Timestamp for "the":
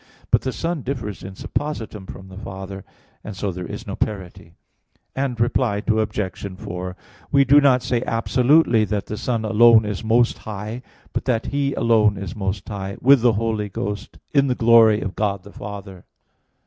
0.41-0.51, 2.29-2.37, 9.05-9.15, 13.21-13.33, 14.47-14.55, 15.43-15.53